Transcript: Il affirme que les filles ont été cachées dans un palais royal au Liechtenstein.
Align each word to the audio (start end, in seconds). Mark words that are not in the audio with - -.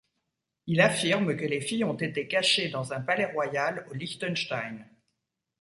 Il 0.65 0.81
affirme 0.81 1.35
que 1.35 1.45
les 1.45 1.61
filles 1.61 1.83
ont 1.83 1.93
été 1.93 2.27
cachées 2.27 2.69
dans 2.69 2.91
un 2.91 3.01
palais 3.01 3.25
royal 3.31 3.85
au 3.91 3.93
Liechtenstein. 3.93 4.87